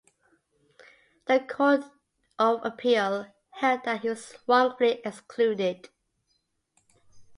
The 1.27 1.41
Court 1.41 1.85
of 2.39 2.65
Appeal 2.65 3.27
held 3.51 3.83
that 3.83 4.01
he 4.01 4.09
was 4.09 4.35
wrongfully 4.47 4.99
excluded. 5.05 5.89